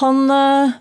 Han 0.00 0.24
øh, 0.32 0.74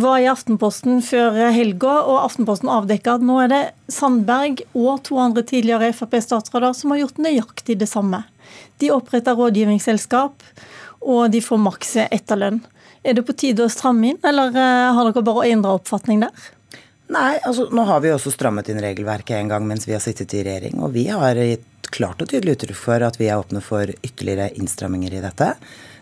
var 0.00 0.18
i 0.20 0.28
Aftenposten 0.30 1.00
før 1.04 1.36
helga, 1.54 1.94
og 2.02 2.22
Aftenposten 2.24 2.70
avdekka 2.72 3.16
at 3.18 3.24
nå 3.26 3.38
er 3.44 3.50
det 3.52 3.62
Sandberg 3.92 4.64
og 4.74 5.02
to 5.06 5.18
andre 5.22 5.44
tidligere 5.46 5.92
Frp-statsråder 5.94 6.74
som 6.76 6.94
har 6.94 7.04
gjort 7.04 7.20
nøyaktig 7.22 7.78
det 7.80 7.88
samme. 7.90 8.24
De 8.82 8.90
oppretter 8.94 9.36
rådgivningsselskap 9.38 10.42
og 11.04 11.30
de 11.32 11.42
får 11.44 11.60
maks 11.60 11.96
etterlønn. 12.06 12.62
Er 13.04 13.16
det 13.18 13.26
på 13.28 13.36
tide 13.36 13.66
å 13.66 13.72
stramme 13.72 14.14
inn, 14.14 14.20
eller 14.24 14.54
eh, 14.56 14.90
har 14.96 15.10
dere 15.10 15.24
bare 15.26 15.48
endra 15.52 15.74
oppfatning 15.76 16.22
der? 16.24 16.50
Nei, 17.12 17.36
altså 17.44 17.68
nå 17.74 17.84
har 17.84 18.00
vi 18.00 18.14
også 18.14 18.32
strammet 18.32 18.70
inn 18.72 18.80
regelverket 18.80 19.36
en 19.36 19.50
gang 19.52 19.66
mens 19.68 19.84
vi 19.84 19.92
har 19.92 20.00
sittet 20.00 20.32
i 20.32 20.44
regjering. 20.46 20.80
Og 20.80 20.94
vi 20.96 21.04
har 21.10 21.36
gitt 21.36 21.90
klart 21.92 22.22
og 22.24 22.30
tydelig 22.30 22.56
uttrykk 22.56 22.78
for 22.80 23.04
at 23.04 23.18
vi 23.20 23.28
er 23.28 23.42
åpne 23.42 23.60
for 23.62 23.90
ytterligere 24.00 24.54
innstramminger 24.56 25.18
i 25.18 25.20
dette. 25.22 25.50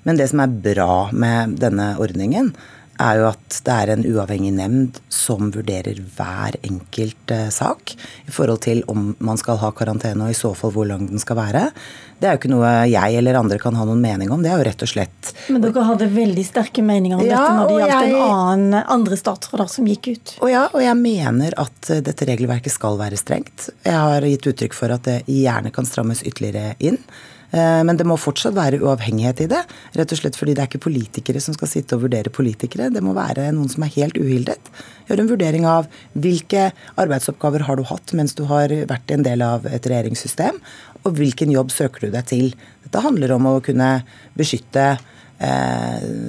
Men 0.07 0.19
det 0.19 0.31
som 0.31 0.45
er 0.45 0.55
bra 0.63 1.09
med 1.11 1.59
denne 1.63 1.93
ordningen, 2.03 2.53
er 3.01 3.21
jo 3.21 3.29
at 3.31 3.59
det 3.65 3.75
er 3.75 3.93
en 3.95 4.05
uavhengig 4.07 4.53
nemnd 4.57 4.99
som 5.13 5.51
vurderer 5.55 5.99
hver 6.17 6.57
enkelt 6.67 7.33
eh, 7.35 7.49
sak 7.55 7.95
i 8.27 8.33
forhold 8.33 8.63
til 8.67 8.83
om 8.93 9.13
man 9.23 9.41
skal 9.41 9.61
ha 9.63 9.73
karantene, 9.77 10.27
og 10.27 10.35
i 10.35 10.39
så 10.39 10.53
fall 10.57 10.75
hvor 10.75 10.89
lang 10.89 11.07
den 11.11 11.23
skal 11.23 11.39
være. 11.39 11.69
Det 12.23 12.29
er 12.29 12.37
jo 12.37 12.41
ikke 12.43 12.53
noe 12.53 12.71
jeg 12.87 13.19
eller 13.19 13.41
andre 13.41 13.59
kan 13.59 13.75
ha 13.75 13.87
noen 13.89 14.03
mening 14.03 14.31
om. 14.31 14.45
Det 14.45 14.53
er 14.53 14.61
jo 14.61 14.67
rett 14.69 14.85
og 14.85 14.91
slett 14.93 15.33
Men 15.51 15.65
dere 15.65 15.87
hadde 15.89 16.07
veldig 16.13 16.45
sterke 16.47 16.85
meninger 16.87 17.19
om 17.19 17.27
ja, 17.27 17.41
dette 17.41 17.57
når 17.59 17.73
det 17.73 17.79
gjaldt 17.81 17.97
jeg, 17.97 18.13
en 18.13 18.37
annen 18.37 18.79
andre 18.97 19.19
statsråder 19.19 19.73
som 19.73 19.91
gikk 19.91 20.13
ut? 20.13 20.37
Og 20.45 20.53
ja, 20.53 20.65
og 20.71 20.85
jeg 20.85 20.99
mener 21.01 21.59
at 21.63 21.91
eh, 21.91 22.03
dette 22.05 22.29
regelverket 22.29 22.75
skal 22.75 23.01
være 23.01 23.19
strengt. 23.21 23.71
Jeg 23.87 23.99
har 23.99 24.29
gitt 24.29 24.51
uttrykk 24.53 24.79
for 24.79 24.95
at 24.95 25.09
det 25.09 25.21
gjerne 25.31 25.75
kan 25.75 25.89
strammes 25.89 26.23
ytterligere 26.29 26.77
inn. 26.79 27.01
Eh, 27.53 27.81
men 27.85 27.99
det 28.01 28.07
må 28.09 28.17
fortsatt 28.21 28.57
være 28.57 28.81
uavhengighet 28.81 29.45
i 29.45 29.49
det. 29.53 29.61
Rett 29.99 30.15
og 30.15 30.21
slett 30.21 30.39
fordi 30.41 30.55
det 30.57 30.65
er 30.65 30.71
ikke 30.71 30.87
politikere 30.87 31.43
som 31.45 31.57
skal 31.57 31.71
sitte 31.71 31.99
og 31.99 32.07
vurdere 32.07 32.33
politikere. 32.33 32.91
Det 32.93 33.05
må 33.05 33.15
være 33.17 33.51
noen 33.53 33.71
som 33.73 33.85
er 33.85 33.93
helt 33.99 34.17
uhildet. 34.21 34.73
Gjøre 35.09 35.27
en 35.27 35.33
vurdering 35.33 35.69
av 35.69 35.89
hvilke 36.17 36.71
arbeidsoppgaver 37.03 37.67
har 37.69 37.79
du 37.79 37.85
hatt 37.89 38.15
mens 38.17 38.37
du 38.39 38.47
har 38.49 38.73
vært 38.89 39.13
en 39.13 39.27
del 39.27 39.45
av 39.45 39.69
et 39.69 39.85
regjeringssystem, 39.85 40.61
og 41.03 41.19
hvilken 41.19 41.53
jobb 41.53 41.73
søker 41.75 42.07
du 42.07 42.15
deg 42.15 42.29
til. 42.31 42.53
Dette 42.87 43.05
handler 43.05 43.35
om 43.37 43.51
å 43.51 43.59
kunne 43.65 43.99
beskytte 44.39 44.95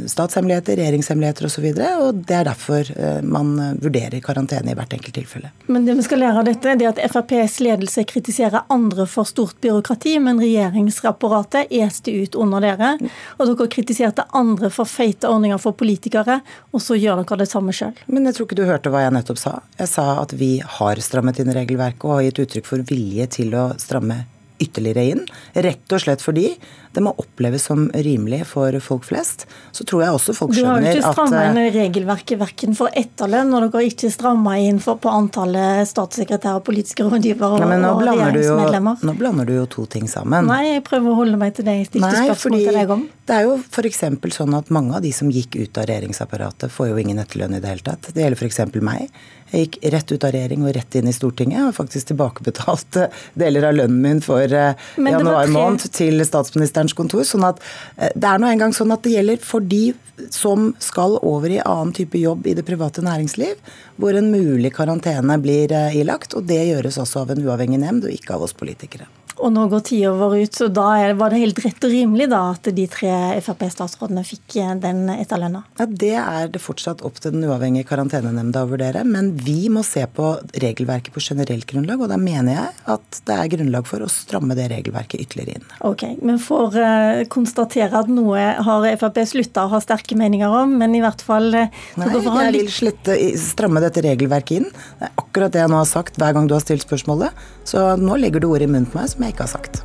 statshemmeligheter, 0.10 0.78
regjeringshemmeligheter 0.80 1.46
osv. 1.46 1.66
Og, 1.70 1.78
så 1.78 1.90
og 2.08 2.22
det 2.28 2.38
er 2.38 2.48
derfor 2.48 2.90
eh, 2.96 3.20
man 3.22 3.54
vurderer 3.82 4.20
karantene 4.24 4.74
i 4.74 4.78
hvert 4.78 4.94
enkelt 4.96 5.16
tilfelle. 5.16 5.52
Men 5.68 5.86
det 5.86 5.98
vi 6.00 6.06
skal 6.08 6.24
lære 6.24 6.42
av 6.42 6.48
dette, 6.48 6.74
er 6.74 6.90
at 6.90 7.02
FrPs 7.12 7.60
ledelse 7.64 8.06
kritiserer 8.10 8.66
andre 8.74 9.06
for 9.10 9.30
stort 9.30 9.60
byråkrati, 9.62 10.16
men 10.24 10.42
regjeringsapparatet 10.42 11.72
este 11.84 12.16
ut 12.24 12.36
under 12.36 12.64
dere. 12.64 12.96
Og 13.38 13.52
dere 13.52 13.70
kritiserte 13.72 14.26
andre 14.34 14.72
for 14.74 14.90
feite 14.90 15.30
ordninger 15.30 15.62
for 15.62 15.78
politikere, 15.78 16.40
og 16.74 16.82
så 16.84 16.98
gjør 16.98 17.24
dere 17.24 17.44
det 17.44 17.50
samme 17.52 17.76
sjøl. 17.76 17.96
Men 18.08 18.30
jeg 18.30 18.38
tror 18.38 18.50
ikke 18.50 18.62
du 18.62 18.66
hørte 18.70 18.94
hva 18.94 19.06
jeg 19.06 19.16
nettopp 19.16 19.42
sa. 19.42 19.58
Jeg 19.80 19.92
sa 19.94 20.08
at 20.22 20.34
vi 20.38 20.56
har 20.80 21.02
strammet 21.04 21.42
inn 21.42 21.54
regelverket 21.54 22.08
og 22.08 22.18
har 22.18 22.28
gitt 22.30 22.46
uttrykk 22.48 22.70
for 22.70 22.86
vilje 22.90 23.30
til 23.40 23.54
å 23.58 23.72
stramme 23.82 24.24
ytterligere 24.64 25.06
inn. 25.14 25.28
Rett 25.54 25.96
og 25.96 26.04
slett 26.04 26.24
fordi 26.24 26.54
det 26.94 27.02
må 27.02 27.14
oppleves 27.18 27.66
som 27.70 27.88
rimelig 28.06 28.44
for 28.52 28.76
folk 28.84 29.08
flest. 29.08 29.48
Så 29.74 29.86
tror 29.90 30.04
jeg 30.04 30.18
også 30.18 30.36
folk 30.38 30.54
skjønner 30.54 30.78
at 30.78 30.84
Du 30.84 30.86
har 30.86 30.94
jo 30.94 31.00
ikke 31.00 31.14
stramma 31.16 31.44
inn 31.48 31.60
eh, 31.62 31.70
regelverket 31.74 32.42
verken 32.42 32.78
for 32.78 32.94
etterlønn, 33.00 33.54
og 33.54 33.66
dere 33.66 33.80
har 33.80 33.88
ikke 33.90 34.12
stramma 34.14 34.58
inn 34.62 34.82
for, 34.84 35.02
på 35.02 35.10
antallet 35.10 35.90
statssekretærer, 35.90 36.62
politiske 36.66 37.08
rådgivere 37.08 37.50
og, 37.58 37.66
ja, 37.66 37.80
og 37.90 38.04
regjeringsmedlemmer. 38.06 39.02
Jo, 39.02 39.10
nå 39.10 39.18
blander 39.18 39.50
du 39.50 39.56
jo 39.56 39.66
to 39.74 39.88
ting 39.90 40.06
sammen. 40.12 40.50
Nei, 40.52 40.76
jeg 40.76 40.86
prøver 40.86 41.16
å 41.16 41.18
holde 41.24 41.42
meg 41.42 41.58
til 41.58 41.68
det 41.70 41.80
jeg 41.80 41.90
stilte 41.90 42.14
spørsmål 42.14 42.62
til 42.62 42.80
deg 42.82 42.96
om. 42.98 43.08
Det 43.24 43.36
er 43.38 43.46
jo 43.48 43.54
f.eks. 43.56 44.02
sånn 44.36 44.56
at 44.58 44.72
mange 44.76 44.98
av 44.98 45.04
de 45.04 45.14
som 45.16 45.30
gikk 45.32 45.56
ut 45.56 45.78
av 45.80 45.86
regjeringsapparatet, 45.88 46.72
får 46.72 46.90
jo 46.90 46.98
ingen 47.00 47.22
etterlønn 47.24 47.56
i 47.56 47.62
det 47.64 47.70
hele 47.72 47.86
tatt. 47.86 48.10
Det 48.12 48.20
gjelder 48.20 48.42
f.eks. 48.44 48.60
meg. 48.84 49.14
Jeg 49.54 49.68
gikk 49.68 49.78
rett 49.94 50.12
ut 50.12 50.26
av 50.28 50.34
regjering 50.36 50.66
og 50.66 50.74
rett 50.76 50.98
inn 51.00 51.08
i 51.08 51.14
Stortinget. 51.16 51.56
Jeg 51.56 51.68
har 51.70 51.78
faktisk 51.78 52.10
tilbakebetalt 52.10 53.00
eh, 53.00 53.24
deler 53.40 53.70
av 53.70 53.78
lønnen 53.78 54.04
min 54.04 54.20
for 54.26 54.44
eh, 54.44 54.84
januar 54.98 55.48
måned 55.56 55.88
til 55.96 56.20
statsministerens 56.28 56.98
kontor. 56.98 57.24
sånn 57.30 57.48
at 57.48 57.64
eh, 57.96 58.12
det 58.12 58.28
er 58.28 58.44
nå 58.44 58.52
engang 58.52 58.76
sånn 58.76 58.92
at 58.92 59.06
det 59.08 59.16
gjelder 59.16 59.40
for 59.46 59.64
de 59.64 59.94
som 60.34 60.74
skal 60.84 61.16
over 61.24 61.54
i 61.54 61.64
annen 61.64 61.96
type 61.96 62.20
jobb 62.20 62.50
i 62.52 62.58
det 62.60 62.68
private 62.68 63.06
næringsliv, 63.06 63.56
hvor 64.04 64.20
en 64.20 64.34
mulig 64.36 64.76
karantene 64.76 65.40
blir 65.40 65.72
ilagt. 65.96 66.36
Og 66.36 66.44
det 66.52 66.60
gjøres 66.74 67.00
også 67.00 67.24
av 67.24 67.34
en 67.34 67.46
uavhengig 67.48 67.80
nemnd, 67.80 68.10
og 68.10 68.20
ikke 68.20 68.36
av 68.36 68.50
oss 68.50 68.58
politikere. 68.58 69.08
Og 69.42 69.52
nå 69.54 69.66
går 69.72 69.84
tida 69.88 70.12
vår 70.18 70.36
ut, 70.44 70.56
så 70.56 70.68
da 70.72 70.90
var 71.18 71.34
det 71.34 71.42
helt 71.42 71.62
rett 71.64 71.86
og 71.88 71.94
rimelig 71.94 72.28
da 72.32 72.42
at 72.54 72.70
de 72.76 72.86
tre 72.92 73.14
Frp-statsrådene 73.44 74.24
fikk 74.28 74.58
eh, 74.62 74.74
den 74.82 75.08
etterlønna? 75.14 75.64
Ja, 75.80 75.88
Det 75.88 76.14
er 76.20 76.52
det 76.54 76.62
fortsatt 76.64 77.02
opp 77.06 77.20
til 77.24 77.34
den 77.36 77.46
uavhengige 77.48 77.88
karantenenemnda 77.90 78.64
å 78.66 78.70
vurdere. 78.70 79.04
Men 79.08 79.34
vi 79.38 79.70
må 79.74 79.84
se 79.88 80.06
på 80.06 80.36
regelverket 80.62 81.16
på 81.16 81.24
generelt 81.24 81.68
grunnlag, 81.70 82.04
og 82.04 82.12
da 82.14 82.20
mener 82.22 82.58
jeg 82.58 82.76
at 82.96 83.22
det 83.28 83.38
er 83.38 83.52
grunnlag 83.56 83.90
for 83.90 84.06
å 84.06 84.12
stramme 84.12 84.58
det 84.58 84.70
regelverket 84.72 85.26
ytterligere 85.26 85.60
inn. 85.60 85.68
Ok, 85.90 86.06
Vi 86.22 86.38
får 86.44 86.78
uh, 86.78 87.24
konstatere 87.34 88.04
at 88.04 88.12
noe 88.12 88.46
har 88.68 88.88
Frp 89.02 89.22
slutta 89.30 89.66
å 89.66 89.74
ha 89.74 89.82
sterke 89.84 90.18
meninger 90.20 90.52
om, 90.64 90.78
men 90.82 90.96
i 90.98 91.02
hvert 91.04 91.24
fall 91.26 91.50
uh, 91.56 91.84
Nei, 92.00 92.10
jeg 92.14 92.54
vil 92.58 92.72
slette, 92.74 93.18
stramme 93.40 93.82
dette 93.84 94.04
regelverket 94.06 94.62
inn. 94.62 94.70
Det 95.00 95.10
er 95.10 95.16
akkurat 95.20 95.54
det 95.54 95.64
jeg 95.64 95.72
nå 95.74 95.80
har 95.82 95.90
sagt 95.90 96.20
hver 96.22 96.36
gang 96.36 96.48
du 96.50 96.56
har 96.56 96.64
stilt 96.64 96.86
spørsmålet. 96.86 97.34
Så 97.68 97.82
nå 98.00 98.18
legger 98.20 98.44
du 98.44 98.50
ord 98.52 98.64
i 98.64 98.70
munnen 98.70 98.90
på 98.90 99.00
meg 99.00 99.10
jeg 99.26 99.36
ikke 99.36 99.48
har 99.48 99.54
sagt. 99.56 99.84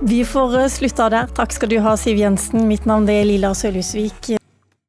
Vi 0.00 0.22
får 0.24 0.56
slutta 0.72 1.10
der. 1.12 1.32
Takk 1.36 1.52
skal 1.52 1.68
du 1.68 1.78
ha, 1.84 1.96
Siv 2.00 2.16
Jensen. 2.16 2.64
Mitt 2.68 2.86
navn 2.88 3.08
er 3.12 3.26
Lilla 3.28 3.52
Sølhusvik. 3.54 4.39